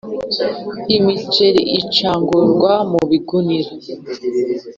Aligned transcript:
Imiceri 0.97 1.61
icagurwa 1.79 2.73
mu 2.91 3.01
bigunira 3.09 3.71